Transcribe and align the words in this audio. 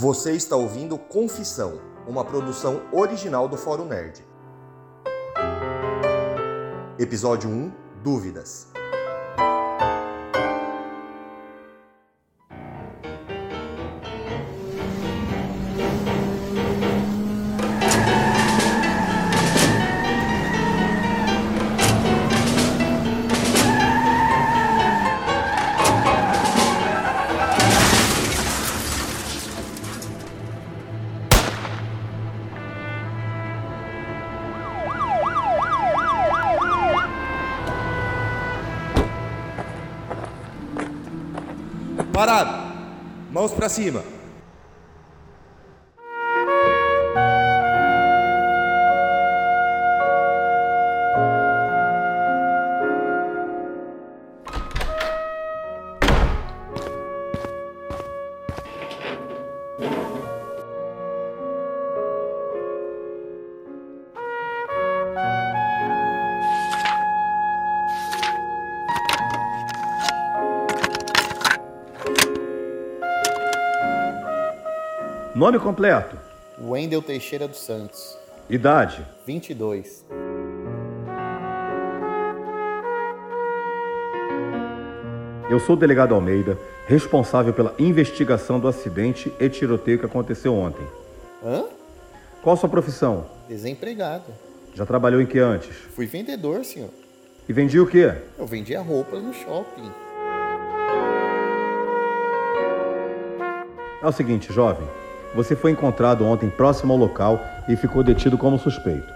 Você 0.00 0.32
está 0.32 0.56
ouvindo 0.56 0.96
Confissão, 0.96 1.78
uma 2.08 2.24
produção 2.24 2.80
original 2.90 3.46
do 3.46 3.58
Fórum 3.58 3.84
Nerd. 3.84 4.24
Episódio 6.98 7.50
1 7.50 7.70
Dúvidas. 8.02 8.68
Parado! 42.20 42.52
Mãos 43.32 43.50
para 43.50 43.66
cima! 43.70 44.04
Nome 75.40 75.58
completo. 75.58 76.18
Wendel 76.60 77.00
Teixeira 77.00 77.48
dos 77.48 77.60
Santos, 77.60 78.14
Idade. 78.50 79.02
22. 79.26 80.04
Eu 85.48 85.58
sou 85.58 85.76
o 85.76 85.78
delegado 85.78 86.14
Almeida, 86.14 86.58
responsável 86.86 87.54
pela 87.54 87.74
investigação 87.78 88.60
do 88.60 88.68
acidente 88.68 89.32
e 89.40 89.48
tiroteio 89.48 89.98
que 89.98 90.04
aconteceu 90.04 90.54
ontem. 90.54 90.86
Hã? 91.42 91.64
Qual 92.42 92.52
a 92.52 92.58
sua 92.58 92.68
profissão? 92.68 93.24
Desempregado. 93.48 94.26
Já 94.74 94.84
trabalhou 94.84 95.22
em 95.22 95.26
que 95.26 95.38
antes? 95.38 95.74
Fui 95.74 96.04
vendedor, 96.04 96.62
senhor. 96.66 96.90
E 97.48 97.52
vendia 97.54 97.82
o 97.82 97.86
quê? 97.86 98.12
Eu 98.38 98.44
vendia 98.46 98.82
roupas 98.82 99.22
no 99.22 99.32
shopping. 99.32 99.90
É 104.02 104.06
o 104.06 104.12
seguinte, 104.12 104.52
jovem. 104.52 104.86
Você 105.34 105.54
foi 105.54 105.70
encontrado 105.70 106.26
ontem 106.26 106.50
próximo 106.50 106.92
ao 106.92 106.98
local 106.98 107.40
e 107.68 107.76
ficou 107.76 108.02
detido 108.02 108.36
como 108.36 108.58
suspeito. 108.58 109.12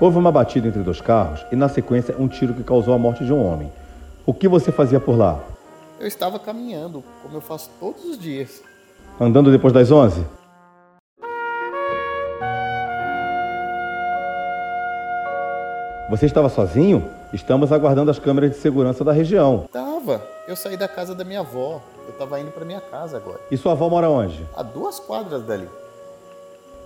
Houve 0.00 0.16
uma 0.16 0.32
batida 0.32 0.68
entre 0.68 0.82
dois 0.82 1.00
carros 1.00 1.44
e, 1.52 1.56
na 1.56 1.68
sequência, 1.68 2.14
um 2.18 2.26
tiro 2.26 2.54
que 2.54 2.62
causou 2.62 2.94
a 2.94 2.98
morte 2.98 3.24
de 3.24 3.32
um 3.32 3.44
homem. 3.44 3.70
O 4.24 4.32
que 4.32 4.48
você 4.48 4.72
fazia 4.72 4.98
por 4.98 5.16
lá? 5.16 5.38
Eu 6.00 6.06
estava 6.06 6.38
caminhando, 6.38 7.04
como 7.22 7.36
eu 7.36 7.40
faço 7.40 7.70
todos 7.78 8.04
os 8.04 8.18
dias. 8.18 8.62
Andando 9.20 9.50
depois 9.50 9.72
das 9.72 9.90
11? 9.90 10.24
Você 16.08 16.24
estava 16.24 16.48
sozinho? 16.48 17.04
Estamos 17.34 17.70
aguardando 17.72 18.10
as 18.10 18.18
câmeras 18.18 18.52
de 18.52 18.56
segurança 18.56 19.04
da 19.04 19.12
região. 19.12 19.66
Eu 20.46 20.56
saí 20.56 20.76
da 20.76 20.88
casa 20.88 21.14
da 21.14 21.24
minha 21.24 21.40
avó. 21.40 21.80
Eu 22.06 22.14
tava 22.14 22.40
indo 22.40 22.50
pra 22.50 22.64
minha 22.64 22.80
casa 22.80 23.16
agora. 23.16 23.40
E 23.50 23.56
sua 23.56 23.72
avó 23.72 23.88
mora 23.88 24.08
onde? 24.08 24.46
A 24.56 24.62
duas 24.62 24.98
quadras 24.98 25.42
dali. 25.42 25.68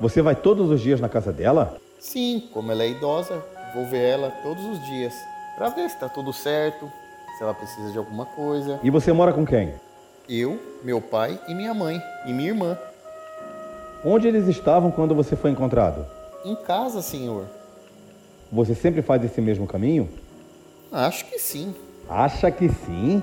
Você 0.01 0.21
vai 0.21 0.35
todos 0.35 0.71
os 0.71 0.81
dias 0.81 1.01
na 1.01 1.09
casa 1.09 1.33
dela? 1.33 1.77
Sim, 2.01 2.49
como 2.53 2.73
ela 2.73 2.83
é 2.83 2.89
idosa, 2.89 3.41
vou 3.75 3.87
ver 3.87 4.03
ela 4.03 4.33
todos 4.43 4.65
os 4.65 4.85
dias. 4.87 5.15
Pra 5.57 5.69
ver 5.69 5.89
se 5.89 5.99
tá 5.99 6.09
tudo 6.09 6.33
certo, 6.33 6.91
se 7.37 7.43
ela 7.43 7.55
precisa 7.55 7.93
de 7.93 7.99
alguma 7.99 8.27
coisa. 8.27 8.81
E 8.83 8.91
você 8.91 9.13
mora 9.13 9.33
com 9.33 9.47
quem? 9.47 9.75
Eu, 10.29 10.59
meu 10.83 11.01
pai 11.01 11.39
e 11.47 11.55
minha 11.55 11.73
mãe. 11.73 12.03
E 12.27 12.33
minha 12.33 12.49
irmã. 12.49 12.77
Onde 14.05 14.27
eles 14.27 14.49
estavam 14.49 14.91
quando 14.91 15.15
você 15.15 15.37
foi 15.37 15.51
encontrado? 15.51 16.05
Em 16.45 16.57
casa, 16.57 17.01
senhor. 17.01 17.45
Você 18.51 18.75
sempre 18.75 19.03
faz 19.03 19.23
esse 19.25 19.41
mesmo 19.41 19.67
caminho? 19.67 20.09
Acho 20.91 21.25
que 21.27 21.39
sim. 21.39 21.75
Acha 22.09 22.51
que 22.51 22.69
sim? 22.69 23.23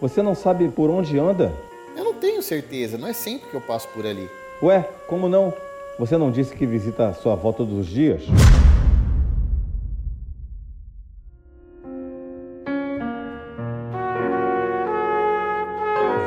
Você 0.00 0.22
não 0.22 0.34
sabe 0.34 0.68
por 0.68 0.88
onde 0.90 1.18
anda? 1.18 1.52
Eu 1.96 2.04
não 2.04 2.14
tenho 2.14 2.42
certeza, 2.42 2.96
não 2.96 3.08
é 3.08 3.12
sempre 3.12 3.48
que 3.48 3.54
eu 3.54 3.60
passo 3.60 3.88
por 3.88 4.06
ali. 4.06 4.28
Ué, 4.62 4.88
como 5.06 5.28
não? 5.28 5.52
Você 5.98 6.16
não 6.16 6.30
disse 6.30 6.54
que 6.54 6.64
visita 6.64 7.12
sua 7.14 7.34
avó 7.34 7.52
todos 7.52 7.78
os 7.78 7.86
dias? 7.86 8.22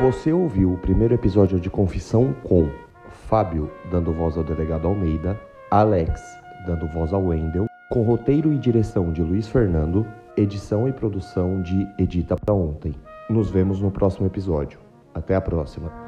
Você 0.02 0.34
ouviu 0.34 0.74
o 0.74 0.78
primeiro 0.78 1.14
episódio 1.14 1.60
de 1.60 1.70
Confissão 1.70 2.36
com 2.44 2.70
Fábio 3.30 3.72
dando 3.90 4.12
voz 4.12 4.38
ao 4.38 4.44
delegado 4.44 4.88
Almeida, 4.88 5.40
Alex 5.72 6.22
dando 6.68 6.88
voz 6.88 7.14
ao 7.14 7.26
Wendel, 7.26 7.68
com 7.90 8.04
roteiro 8.04 8.54
e 8.54 8.58
direção 8.58 9.12
de 9.12 9.22
Luiz 9.22 9.48
Fernando, 9.48 10.06
edição 10.36 10.88
e 10.88 10.94
produção 10.94 11.62
de 11.62 11.88
Edita 11.98 12.36
pra 12.36 12.54
Ontem. 12.54 12.94
Nos 13.30 13.50
vemos 13.50 13.80
no 13.80 13.92
próximo 13.92 14.26
episódio. 14.26 14.80
Até 15.14 15.36
a 15.36 15.42
próxima. 15.42 16.03